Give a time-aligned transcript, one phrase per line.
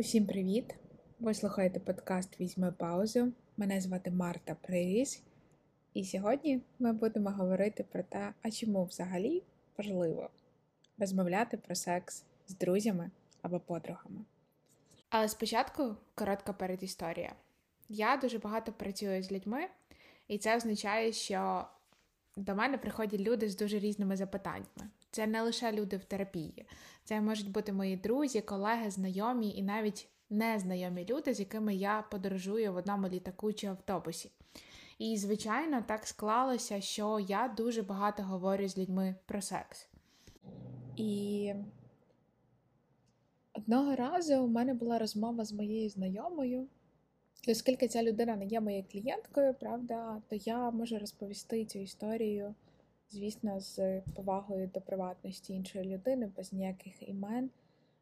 [0.00, 0.74] Усім привіт!
[1.18, 3.32] Ви слухаєте подкаст Візьми паузу.
[3.56, 5.22] Мене звати Марта Приріс,
[5.94, 9.42] і сьогодні ми будемо говорити про те, а чому взагалі
[9.78, 10.30] важливо
[10.98, 13.10] розмовляти про секс з друзями
[13.42, 14.20] або подругами.
[15.08, 17.32] Але спочатку коротка передісторія.
[17.88, 19.68] Я дуже багато працюю з людьми,
[20.28, 21.64] і це означає, що
[22.36, 24.90] до мене приходять люди з дуже різними запитаннями.
[25.10, 26.66] Це не лише люди в терапії,
[27.04, 32.72] це можуть бути мої друзі, колеги, знайомі і навіть незнайомі люди, з якими я подорожую
[32.72, 34.30] в одному літаку чи автобусі.
[34.98, 39.88] І, звичайно, так склалося, що я дуже багато говорю з людьми про секс.
[40.96, 41.52] І
[43.52, 46.68] одного разу у мене була розмова з моєю знайомою.
[47.48, 52.54] Оскільки ця людина не є моєю клієнткою, правда, то я можу розповісти цю історію
[53.10, 57.50] звісно, з повагою до приватності іншої людини, без ніяких імен.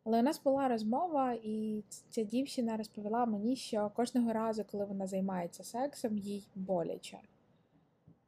[0.04, 5.06] Але у нас була розмова, і ця дівчина розповіла мені, що кожного разу, коли вона
[5.06, 7.18] займається сексом, їй боляче.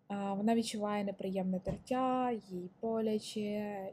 [0.08, 3.92] Вона відчуває неприємне тертя, їй боляче,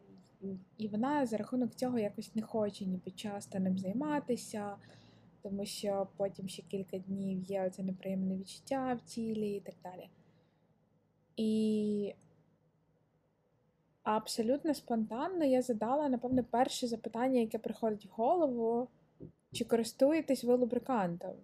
[0.78, 4.76] і вона за рахунок цього якось не хоче ніби часто ним займатися,
[5.44, 10.10] тому що потім ще кілька днів є це неприємне відчуття в тілі і так далі.
[11.38, 12.14] І
[14.16, 18.88] абсолютно спонтанно я задала, напевно, перше запитання, яке приходить в голову:
[19.52, 21.36] чи користуєтесь ви лубрикантом?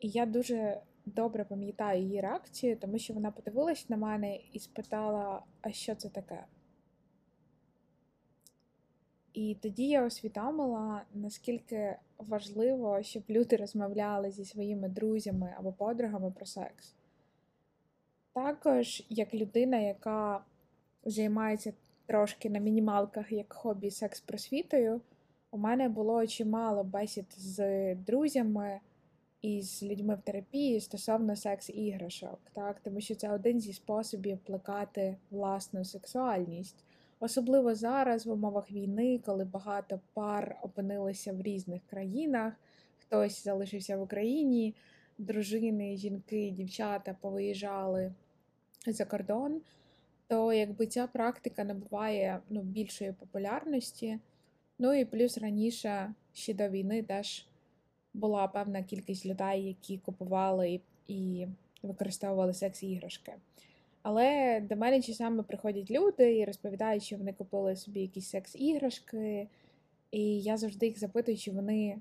[0.00, 5.42] І я дуже добре пам'ятаю її реакцію, тому що вона подивилась на мене і спитала,
[5.60, 6.44] а що це таке?
[9.32, 16.46] І тоді я усвідомила, наскільки важливо, щоб люди розмовляли зі своїми друзями або подругами про
[16.46, 16.94] секс.
[18.32, 20.44] Також як людина, яка
[21.04, 21.72] займається
[22.06, 25.00] трошки на мінімалках як хобі секс-просвітою,
[25.50, 28.80] у мене було чимало бесід з друзями
[29.42, 32.80] і з людьми в терапії стосовно секс-іграшок, так?
[32.80, 36.84] тому що це один зі способів плекати власну сексуальність.
[37.20, 42.54] Особливо зараз, в умовах війни, коли багато пар опинилися в різних країнах,
[42.98, 44.74] хтось залишився в Україні,
[45.18, 48.12] дружини, жінки, дівчата повиїжджали
[48.86, 49.60] за кордон
[50.30, 54.18] то якби ця практика набуває ну, більшої популярності.
[54.78, 57.46] Ну і плюс раніше ще до війни теж
[58.14, 61.46] була певна кількість людей, які купували і
[61.82, 63.32] використовували секс-іграшки.
[64.02, 69.48] Але до мене часами приходять люди і розповідають, що вони купили собі якісь секс-іграшки,
[70.10, 71.98] і я завжди їх запитую, чи вони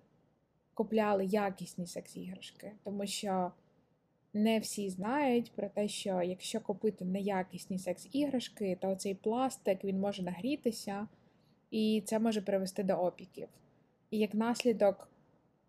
[0.73, 3.51] купляли якісні секс-іграшки, тому що
[4.33, 10.23] не всі знають про те, що якщо купити неякісні секс-іграшки, то цей пластик він може
[10.23, 11.07] нагрітися,
[11.71, 13.47] і це може привести до опіків.
[14.11, 15.09] І як наслідок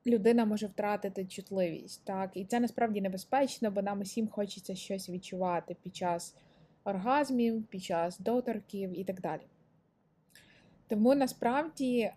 [0.07, 2.05] людина може втратити чутливість.
[2.05, 2.31] Так?
[2.35, 6.35] І це насправді небезпечно, бо нам усім хочеться щось відчувати під час
[6.85, 9.43] оргазмів, під час доторків і так далі.
[10.89, 12.11] Тому насправді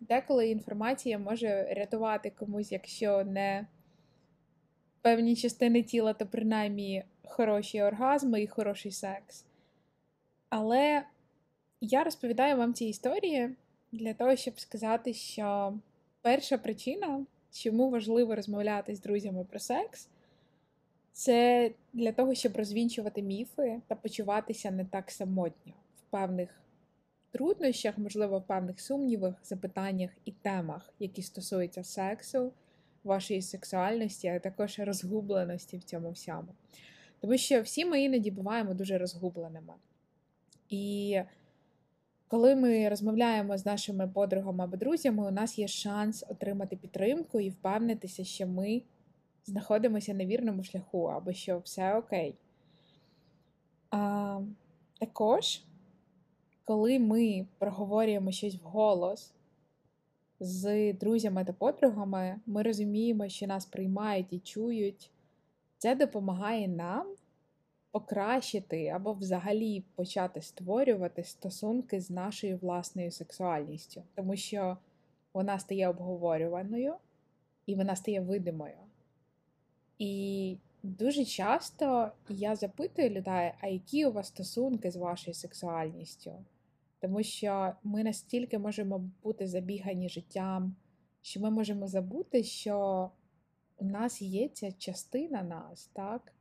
[0.00, 3.66] деколи інформація може рятувати комусь, якщо не
[5.06, 9.44] певні частини тіла, то принаймні хороші оргазми і хороший секс.
[10.48, 11.02] Але
[11.80, 13.50] я розповідаю вам ці історії
[13.92, 15.74] для того, щоб сказати, що
[16.22, 20.08] перша причина, чому важливо розмовляти з друзями про секс,
[21.12, 26.60] це для того, щоб розвінчувати міфи та почуватися не так самотньо в певних
[27.30, 32.52] труднощах, можливо, в певних сумнівах, запитаннях і темах, які стосуються сексу
[33.06, 36.48] вашої сексуальності, а також розгубленості в цьому всьому.
[37.20, 39.74] Тому що всі ми іноді буваємо дуже розгубленими.
[40.68, 41.20] І
[42.28, 47.50] коли ми розмовляємо з нашими подругами або друзями, у нас є шанс отримати підтримку і
[47.50, 48.82] впевнитися, що ми
[49.44, 52.34] знаходимося на вірному шляху, або що все окей.
[53.90, 54.40] А,
[55.00, 55.62] Також,
[56.64, 59.32] коли ми проговорюємо щось вголос,
[60.40, 65.10] з друзями та подругами, ми розуміємо, що нас приймають і чують.
[65.78, 67.06] Це допомагає нам
[67.90, 74.76] покращити або взагалі почати створювати стосунки з нашою власною сексуальністю, тому що
[75.34, 76.94] вона стає обговорюваною
[77.66, 78.76] і вона стає видимою.
[79.98, 86.32] І дуже часто я запитую людей, а які у вас стосунки з вашою сексуальністю?
[87.06, 90.76] Тому що ми настільки можемо бути забігані життям,
[91.22, 93.10] що ми можемо забути, що
[93.76, 96.32] у нас є ця частина нас, так?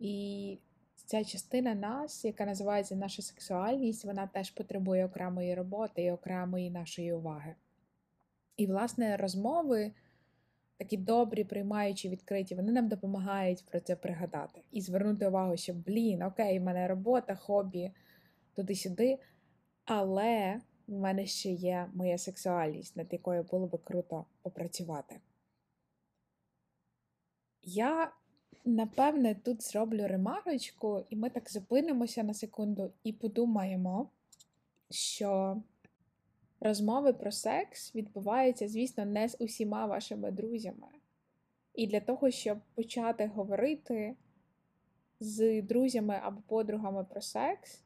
[0.00, 0.58] І
[0.94, 7.12] ця частина нас, яка називається наша сексуальність, вона теж потребує окремої роботи і окремої нашої
[7.12, 7.54] уваги.
[8.56, 9.92] І, власне, розмови,
[10.76, 16.22] такі добрі, приймаючі, відкриті, вони нам допомагають про це пригадати і звернути увагу, що, блін,
[16.22, 17.92] окей, в мене робота, хобі,
[18.54, 19.18] туди-сюди,
[19.84, 25.20] але в мене ще є моя сексуальність, над якою було би круто попрацювати.
[27.62, 28.12] Я,
[28.64, 34.10] напевне, тут зроблю ремарочку, і ми так зупинимося на секунду і подумаємо,
[34.90, 35.62] що
[36.60, 40.88] розмови про секс відбуваються, звісно, не з усіма вашими друзями.
[41.74, 44.16] І для того, щоб почати говорити
[45.20, 47.83] з друзями або подругами про секс,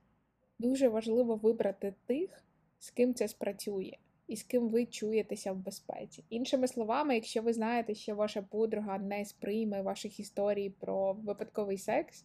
[0.58, 2.44] дуже важливо вибрати тих,
[2.78, 3.92] з ким це спрацює,
[4.26, 6.24] і з ким ви чуєтеся в безпеці.
[6.30, 12.24] Іншими словами, якщо ви знаєте, що ваша подруга не сприйме ваших історій про випадковий секс,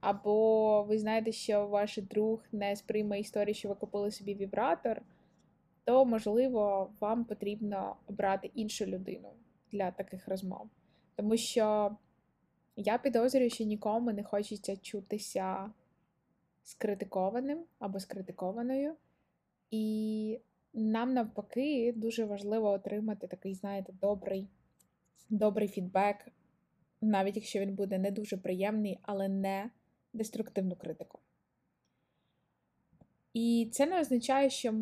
[0.00, 5.02] або ви знаєте, що ваш друг не сприйме історії, що ви купили собі вібратор,
[5.84, 9.28] то, можливо, вам потрібно обрати іншу людину
[9.72, 10.68] для таких розмов.
[11.16, 11.96] Тому що
[12.76, 15.70] я підозрюю, що нікому не хочеться чутися
[16.68, 18.94] скритикованим або скритикованою.
[19.70, 20.40] І
[20.74, 24.48] нам навпаки дуже важливо отримати такий, знаєте, добрий,
[25.30, 26.16] добрий фідбек,
[27.00, 29.70] навіть якщо він буде не дуже приємний, але не
[30.12, 31.18] деструктивну критику.
[33.34, 34.74] І це не означає, що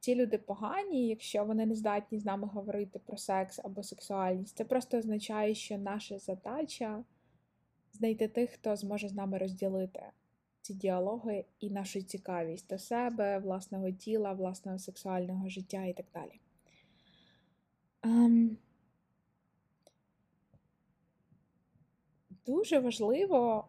[0.00, 4.56] ці люди погані, якщо вони не здатні з нами говорити про секс або сексуальність.
[4.56, 7.04] Це просто означає, що наша задача
[7.92, 10.02] знайти тих, хто зможе з нами розділити
[10.64, 16.40] ці діалоги і нашу цікавість до себе, власного тіла, власного сексуального життя і так далі.
[18.02, 18.56] Um,
[22.46, 23.68] дуже важливо,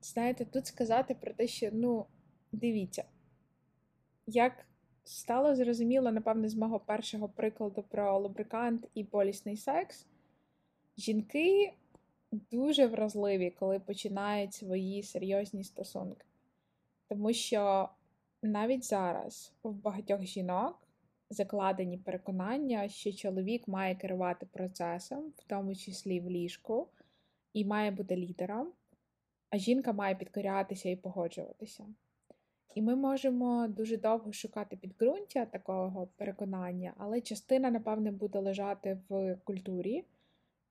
[0.00, 2.06] знаєте, тут сказати про те, що, ну,
[2.52, 3.04] дивіться,
[4.26, 4.66] як
[5.04, 10.06] стало зрозуміло, напевне, з мого першого прикладу про лубрикант і болісний секс,
[10.98, 11.72] жінки
[12.32, 16.26] дуже вразливі, коли починають свої серйозні стосунки.
[17.08, 17.88] Тому що
[18.42, 20.88] навіть зараз у багатьох жінок
[21.30, 26.88] закладені переконання, що чоловік має керувати процесом, в тому числі в ліжку,
[27.52, 28.72] і має бути лідером,
[29.50, 31.84] а жінка має підкорятися і погоджуватися.
[32.74, 39.36] І ми можемо дуже довго шукати підґрунтя такого переконання, але частина, напевне, буде лежати в
[39.44, 40.04] культурі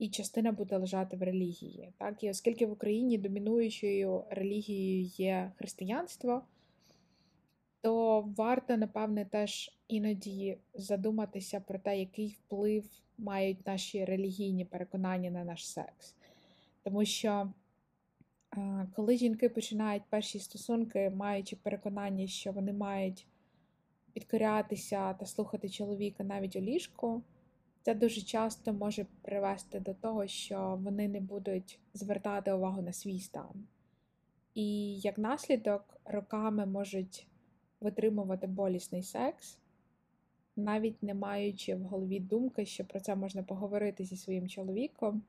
[0.01, 1.93] і частина буде лежати в релігії.
[1.97, 2.23] Так?
[2.23, 6.41] І оскільки в Україні домінуючою релігією є християнство,
[7.81, 12.85] то варто, напевне, теж іноді задуматися про те, який вплив
[13.17, 16.15] мають наші релігійні переконання на наш секс.
[16.83, 17.51] Тому що
[18.95, 23.27] коли жінки починають перші стосунки, маючи переконання, що вони мають
[24.13, 27.21] підкорятися та слухати чоловіка навіть у ліжку,
[27.81, 33.19] це дуже часто може привести до того, що вони не будуть звертати увагу на свій
[33.19, 33.67] стан.
[34.53, 37.27] І як наслідок роками можуть
[37.81, 39.57] витримувати болісний секс,
[40.55, 45.23] навіть не маючи в голові думки, що про це можна поговорити зі своїм чоловіком,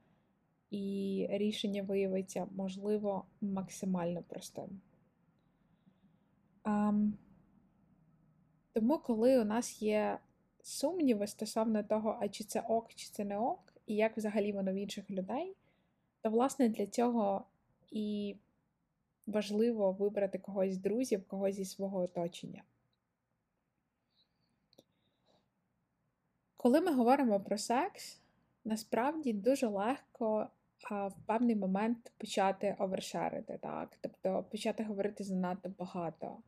[0.70, 4.81] і рішення виявиться, можливо, максимально простим.
[6.64, 7.12] Um,
[8.72, 10.19] тому, коли у нас є
[10.62, 14.72] сумніви стосовно того, а чи це ок, чи це не ок, і як взагалі воно
[14.72, 15.56] в інших людей,
[16.20, 17.44] то, власне, для цього
[17.90, 18.36] і
[19.26, 22.62] важливо вибрати когось з друзів, когось зі свого оточення.
[26.56, 28.20] Коли ми говоримо про секс,
[28.64, 30.48] насправді дуже легко
[30.90, 33.98] в певний момент почати овершерити, так?
[34.00, 36.38] Тобто почати говорити занадто багато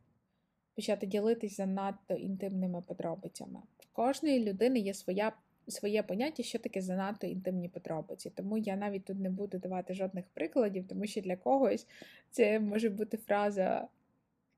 [0.75, 3.59] почати ділитись занадто інтимними подробицями.
[3.79, 5.31] В кожної людини є своя,
[5.67, 8.29] своє поняття, що таке занадто інтимні подробиці.
[8.29, 11.87] Тому я навіть тут не буду давати жодних прикладів, тому що для когось
[12.31, 13.87] це може бути фраза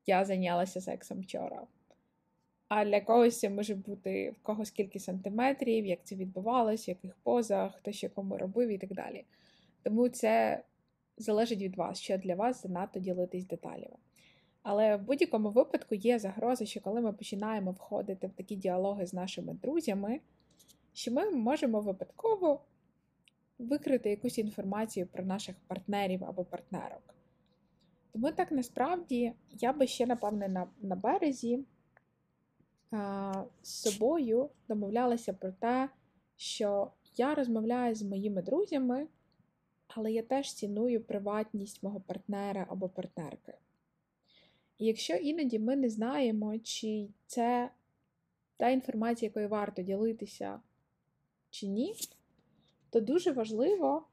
[0.06, 1.66] Я зайнялася сексом вчора.
[2.68, 7.16] А для когось це може бути в кого скільки сантиметрів, як це відбувалося, в яких
[7.22, 9.24] позах, хто ще кому робив і так далі.
[9.82, 10.62] Тому це
[11.16, 13.96] залежить від вас, що для вас занадто ділитись деталями.
[14.70, 19.14] Але в будь-якому випадку є загроза, що коли ми починаємо входити в такі діалоги з
[19.14, 20.20] нашими друзями,
[20.92, 22.60] що ми можемо випадково
[23.58, 27.14] викрити якусь інформацію про наших партнерів або партнерок.
[28.12, 31.64] Тому так насправді я би ще, напевне, на, на березі
[32.90, 35.88] а, з собою домовлялася про те,
[36.36, 39.06] що я розмовляю з моїми друзями,
[39.86, 43.54] але я теж ціную приватність мого партнера або партнерки.
[44.78, 47.70] І якщо іноді ми не знаємо, чи це
[48.56, 50.60] та інформація, якою варто ділитися
[51.50, 51.94] чи ні,
[52.90, 54.06] то дуже важливо,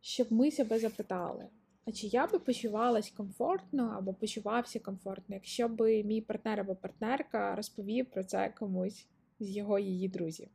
[0.00, 1.46] щоб ми себе запитали,
[1.84, 7.54] а чи я би почувалась комфортно або почувався комфортно, якщо б мій партнер або партнерка
[7.56, 9.06] розповів про це комусь
[9.40, 10.48] з його її друзів.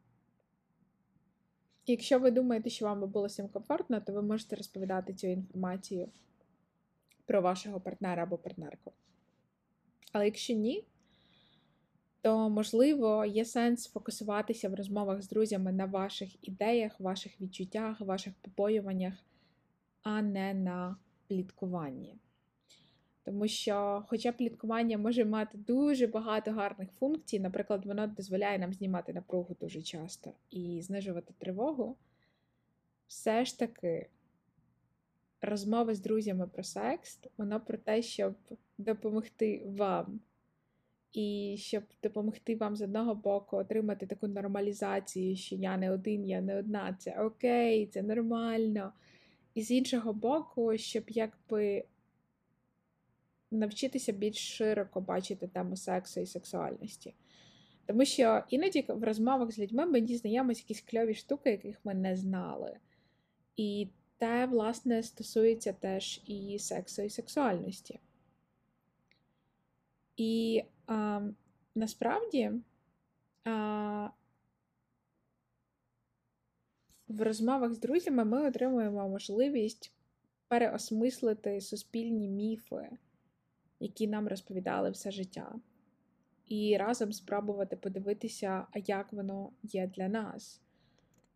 [1.85, 6.09] якщо ви думаєте, що вам би було цим комфортно, то ви можете розповідати цю інформацію
[7.25, 8.93] про вашого партнера або партнерку.
[10.11, 10.83] Але якщо ні,
[12.21, 18.33] то, можливо, є сенс фокусуватися в розмовах з друзями на ваших ідеях, ваших відчуттях, ваших
[18.41, 19.13] побоюваннях,
[20.03, 20.95] а не на
[21.27, 22.17] пліткуванні.
[23.23, 29.13] Тому що, хоча пліткування може мати дуже багато гарних функцій, наприклад, воно дозволяє нам знімати
[29.13, 31.97] напругу дуже часто і знижувати тривогу,
[33.07, 34.09] все ж таки
[35.41, 38.35] розмови з друзями про секс, воно про те, щоб
[38.77, 40.19] допомогти вам.
[41.13, 46.41] І щоб допомогти вам з одного боку отримати таку нормалізацію, що я не один, я
[46.41, 48.93] не одна, це окей, це нормально.
[49.53, 51.85] І з іншого боку, щоб якби
[53.51, 57.13] навчитися більш широко бачити тему сексу і сексуальності.
[57.85, 62.15] Тому що іноді в розмовах з людьми ми дізнаємося якісь кльові штуки, яких ми не
[62.15, 62.77] знали.
[63.57, 63.87] І
[64.21, 67.99] те, власне, стосується теж і сексу, і сексуальності.
[70.17, 71.21] І а,
[71.75, 72.51] насправді
[73.45, 74.09] а,
[77.07, 79.93] в розмовах з друзями ми отримуємо можливість
[80.47, 82.89] переосмислити суспільні міфи,
[83.79, 85.55] які нам розповідали все життя,
[86.47, 90.61] і разом спробувати подивитися, а як воно є для нас.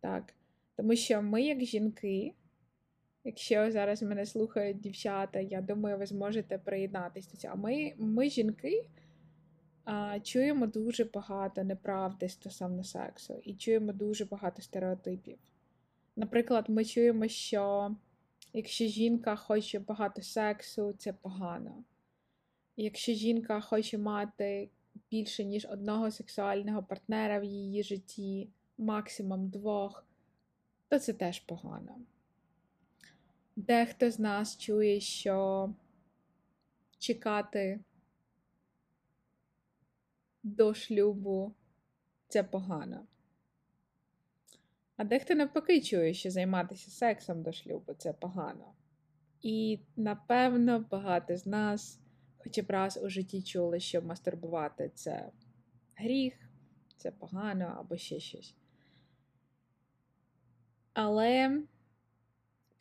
[0.00, 0.34] Так?
[0.76, 2.34] Тому що ми, як жінки,
[3.26, 7.56] якщо зараз мене слухають дівчата, я думаю, ви зможете приєднатися до цього.
[7.56, 8.88] Ми, ми жінки
[10.22, 15.38] чуємо дуже багато неправди стосовно сексу, і чуємо дуже багато стереотипів.
[16.16, 17.94] Наприклад, ми чуємо, що
[18.52, 21.84] якщо жінка хоче багато сексу, це погано.
[22.76, 24.70] Якщо жінка хоче мати
[25.10, 30.06] більше, ніж одного сексуального партнера в її житті, максимум двох,
[30.88, 31.98] то це теж погано.
[33.56, 35.70] Дехто з нас чує, що
[36.98, 37.80] чекати
[40.42, 41.54] до шлюбу
[42.28, 43.06] це погано.
[44.96, 48.74] А дехто навпаки чує, що займатися сексом до шлюбу це погано.
[49.42, 52.00] І, напевно, багато з нас
[52.46, 55.30] хоча б раз у житті чули, що мастурбувати це
[55.94, 56.34] гріх,
[56.96, 58.54] це погано або ще щось.
[60.92, 61.62] Але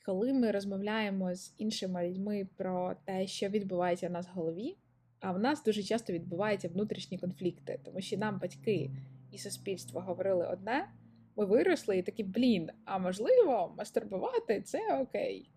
[0.05, 4.77] коли ми розмовляємо з іншими людьми про те, що відбувається в нас в голові,
[5.19, 8.91] а в нас дуже часто відбуваються внутрішні конфлікти, тому що нам батьки
[9.31, 10.89] і суспільство говорили одне,
[11.35, 15.51] ми виросли і такі, блін, а можливо, мастурбувати це окей.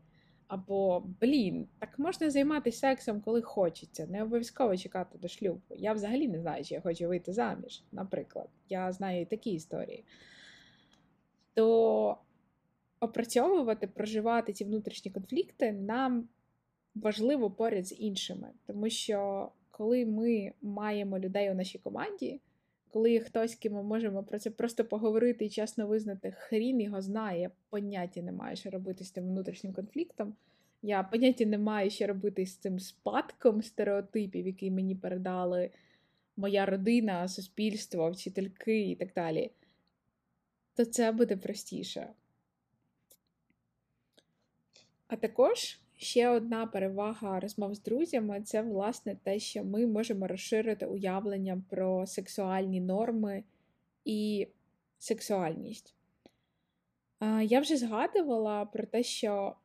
[0.47, 5.61] Або, блін, так можна займатися сексом, коли хочеться, не обов'язково чекати до шлюбу.
[5.77, 8.49] Я взагалі не знаю, чи я хочу вийти заміж, наприклад.
[8.69, 10.05] Я знаю і такі історії.
[11.55, 12.19] То
[13.01, 16.29] опрацьовувати, проживати ці внутрішні конфлікти нам
[16.95, 18.49] важливо поряд з іншими.
[18.67, 22.41] Тому що коли ми маємо людей у нашій команді,
[22.91, 27.51] коли хтось, ким ми можемо про це просто поговорити і чесно визнати, хрін його знає,
[27.71, 30.35] поняття не маю, що робити з тим внутрішнім конфліктом.
[30.83, 35.71] Я поняття не маю, що робити з цим спадком стереотипів, який мені передали
[36.37, 39.51] моя родина, суспільство, вчительки і так далі.
[40.75, 42.09] То це буде простіше.
[45.09, 50.87] А також ще одна перевага розмов з друзями це, власне, те, що ми можемо розширити
[50.87, 53.45] уявлення про сексуальні норми
[54.05, 54.49] і
[54.99, 55.95] сексуальність.
[57.43, 59.57] Я вже згадувала про те, що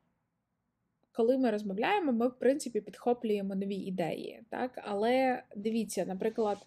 [1.11, 4.43] коли ми розмовляємо, ми, в принципі, підхоплюємо нові ідеї.
[4.49, 4.79] Так?
[4.83, 6.57] Але дивіться, наприклад,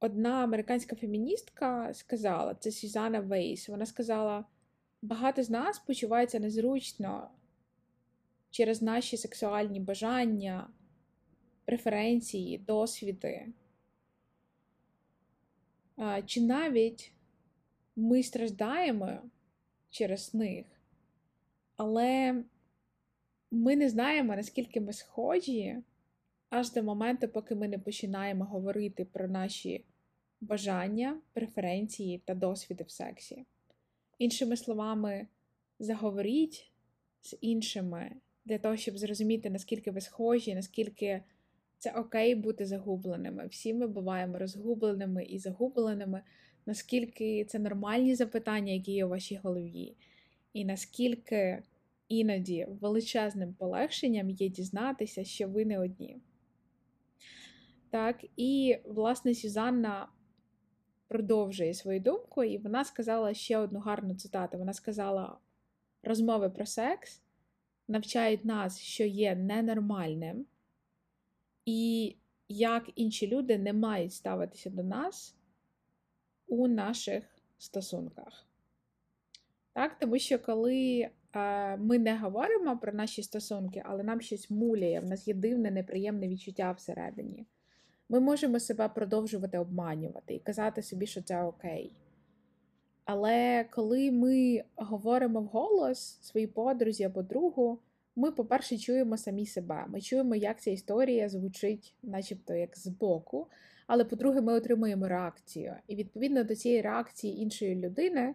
[0.00, 4.44] одна американська феміністка сказала, це Сюзанна Вейс, вона сказала
[5.02, 7.30] багато з нас почувається незручно
[8.50, 10.68] через наші сексуальні бажання,
[11.64, 13.46] преференції, досвіди.
[16.26, 17.12] Чи навіть
[17.96, 19.22] ми страждаємо
[19.90, 20.66] через них,
[21.76, 22.44] але
[23.50, 25.76] ми не знаємо, наскільки ми схожі,
[26.50, 29.84] аж до моменту, поки ми не починаємо говорити про наші
[30.40, 33.46] бажання, преференції та досвіди в сексі.
[34.18, 35.26] Іншими словами,
[35.78, 36.72] заговоріть
[37.22, 38.12] з іншими
[38.44, 41.22] для того, щоб зрозуміти, наскільки ви схожі, наскільки
[41.78, 43.46] Це окей бути загубленими.
[43.46, 46.22] Всі ми буваємо розгубленими і загубленими,
[46.66, 49.96] наскільки це нормальні запитання, які є у вашій голові,
[50.52, 51.62] і наскільки
[52.08, 56.18] іноді величезним полегшенням є дізнатися, що ви не одні.
[57.90, 60.08] Так, і, власне, Сюзанна
[61.08, 64.58] продовжує свою думку, і вона сказала ще одну гарну цитату.
[64.58, 65.38] Вона сказала:
[66.02, 67.22] розмови про секс
[67.88, 70.46] навчають нас, що є ненормальним,
[71.66, 72.16] і
[72.48, 75.36] як інші люди не мають ставитися до нас
[76.46, 77.24] у наших
[77.58, 78.46] стосунках.
[79.72, 85.00] Так, Тому що коли е, ми не говоримо про наші стосунки, але нам щось муляє,
[85.00, 87.46] в нас є дивне, неприємне відчуття всередині,
[88.08, 91.92] ми можемо себе продовжувати обманювати і казати собі, що це окей.
[93.04, 97.78] Але коли ми говоримо вголос своїй подрузі або другу,
[98.16, 99.84] ми, по-перше, чуємо самі себе.
[99.88, 103.46] Ми чуємо, як ця історія звучить, начебто як збоку.
[103.86, 105.76] Але по-друге, ми отримуємо реакцію.
[105.86, 108.34] І відповідно до цієї реакції іншої людини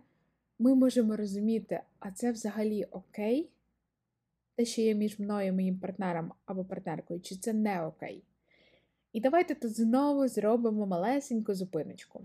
[0.59, 3.49] ми можемо розуміти, а це взагалі окей,
[4.55, 8.23] те, що є між мною і моїм партнером або партнеркою, чи це не окей.
[9.13, 12.21] І давайте тут знову зробимо малесеньку зупиночку.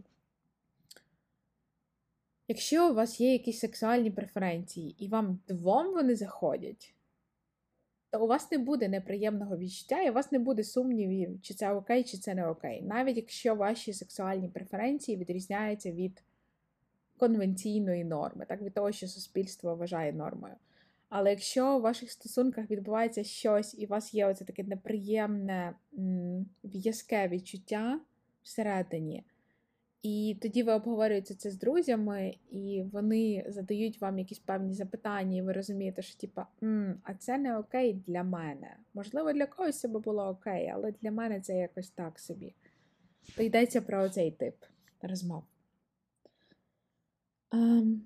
[2.49, 6.95] Якщо у вас є якісь сексуальні преференції, і вам двом вони заходять,
[8.11, 11.73] то у вас не буде неприємного відчуття, і у вас не буде сумнівів, чи це
[11.73, 12.83] окей, чи це не окей.
[12.83, 16.23] Навіть якщо ваші сексуальні преференції відрізняються від
[17.17, 20.55] конвенційної норми, так від того, що суспільство вважає нормою.
[21.19, 25.75] Але якщо у ваших стосунках відбувається щось, і у вас є оце таке неприємне
[26.65, 28.01] в'язке відчуття
[28.43, 29.25] всередині,
[30.03, 35.43] і тоді ви обговорюєте це з друзями, і вони задають вам якісь певні запитання, і
[35.43, 36.47] ви розумієте, що типа,
[37.03, 38.77] а це не окей для мене.
[38.95, 42.55] Можливо, для когось це би було окей, але для мене це якось так собі.
[43.37, 44.55] То йдеться про цей тип
[45.03, 45.45] розмов.
[47.51, 47.99] Um,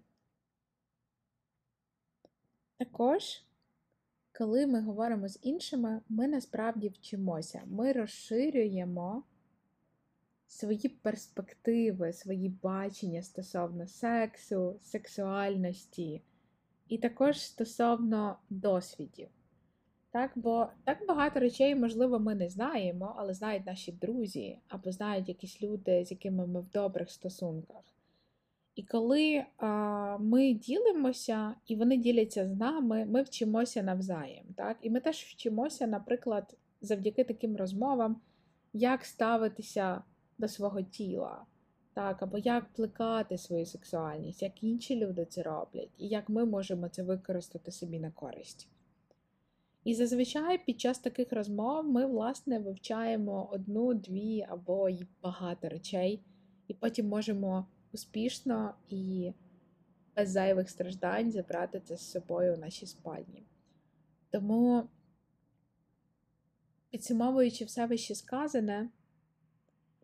[2.81, 3.43] також,
[4.38, 9.23] коли ми говоримо з іншими, ми насправді вчимося, ми розширюємо
[10.47, 16.23] свої перспективи, свої бачення стосовно сексу, сексуальності,
[16.88, 19.29] і також стосовно досвідів.
[20.11, 25.29] Так, Бо так багато речей, можливо, ми не знаємо, але знають наші друзі, або знають
[25.29, 28.00] якісь люди, з якими ми в добрих стосунках.
[28.81, 34.45] І коли а, ми ділимося і вони діляться з нами, ми вчимося навзаєм.
[34.57, 34.77] Так?
[34.83, 38.21] І ми теж вчимося, наприклад, завдяки таким розмовам,
[38.73, 40.03] як ставитися
[40.38, 41.45] до свого тіла,
[41.95, 46.88] так, або як плекати свою сексуальність, як інші люди це роблять, і як ми можемо
[46.88, 48.69] це використати собі на користь.
[49.85, 56.23] І зазвичай під час таких розмов ми, власне, вивчаємо одну, дві або й багато речей,
[56.69, 59.33] і потім можемо успішно і
[60.16, 63.46] без зайвих страждань забрати це з собою в наші спальні.
[64.31, 64.88] Тому,
[66.90, 68.88] підсумовуючи все вище сказане,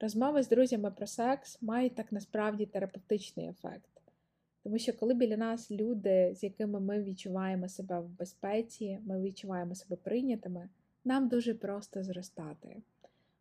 [0.01, 3.90] розмови з друзями про секс мають так насправді терапевтичний ефект.
[4.62, 9.75] Тому що, коли біля нас люди, з якими ми відчуваємо себе в безпеці, ми відчуваємо
[9.75, 10.68] себе прийнятими,
[11.05, 12.83] нам дуже просто зростати.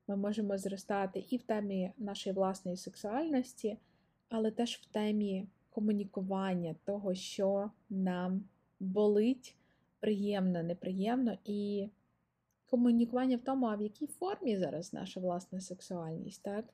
[0.07, 3.77] Ми можемо зростати і в темі нашої власної сексуальності
[4.29, 8.43] але теж в темі комунікування того, що нам
[8.79, 9.55] болить
[9.99, 11.89] приємно, неприємно, і
[12.65, 16.65] комунікування в тому, а в якій формі зараз наша власна сексуальність, так?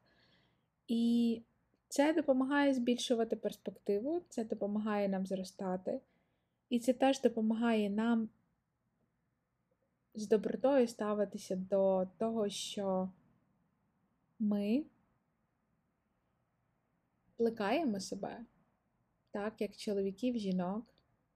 [0.87, 1.41] І
[1.87, 6.01] це допомагає збільшувати перспективу, це допомагає нам зростати,
[6.69, 8.29] і це теж допомагає нам
[10.13, 13.09] з добротою ставитися до того, що
[14.39, 14.83] ми
[17.41, 18.45] плекаємо себе,
[19.31, 20.85] так, як чоловіків, жінок,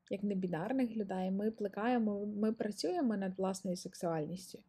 [0.09, 4.59] як небінарних людей, ми плекаємо, ми працюємо над власною сексуальністю.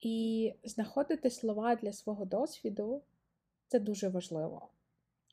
[0.00, 3.02] І знаходити слова для свого досвіду
[3.68, 4.68] це дуже важливо.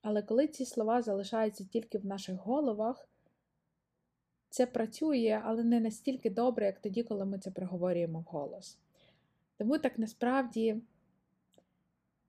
[0.02, 3.10] Але коли ці слова залишаються тільки в наших головах,
[4.50, 8.78] це працює, але не настільки добре, як тоді, коли ми це проговорюємо вголос.
[9.58, 10.82] Тому так насправді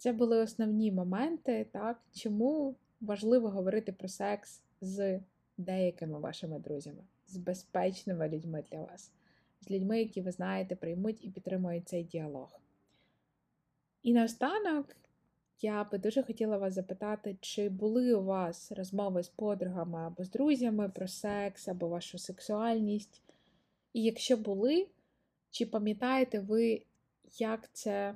[0.01, 5.21] це були основні моменти, так, чому важливо говорити про секс з
[5.57, 9.13] деякими вашими друзями, з безпечними людьми для вас,
[9.61, 12.61] з людьми, які ви знаєте, приймуть і підтримують цей діалог.
[14.03, 14.97] І наостанок
[15.61, 20.31] я би дуже хотіла вас запитати, чи були у вас розмови з подругами або з
[20.31, 23.23] друзями про секс або вашу сексуальність?
[23.93, 24.87] І якщо були,
[25.51, 26.83] чи пам'ятаєте ви,
[27.39, 28.15] як це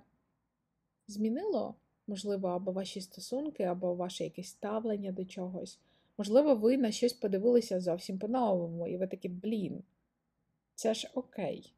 [1.07, 1.75] змінило,
[2.07, 5.79] можливо, або ваші стосунки, або ваше якесь ставлення до чогось.
[6.19, 9.83] Можливо, ви на щось подивилися зовсім по-новому, і ви такі, блін,
[10.75, 11.75] це ж окей.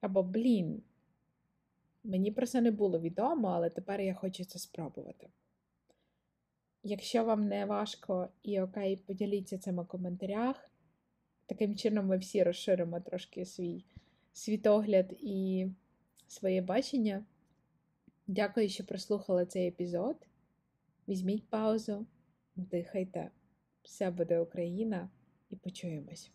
[0.00, 0.82] Або блін.
[2.04, 5.28] Мені про це не було відомо, але тепер я хочу це спробувати.
[6.82, 10.70] Якщо вам не важко і окей, поділіться цим у коментарях.
[11.46, 13.84] Таким чином ми всі розширимо трошки свій
[14.32, 15.66] світогляд і
[16.28, 17.24] своє бачення.
[18.26, 20.16] Дякую, що прослухали цей епізод.
[21.08, 22.06] Візьміть паузу,
[22.56, 23.30] дихайте.
[23.82, 25.10] Все буде Україна
[25.50, 26.30] і почуємось.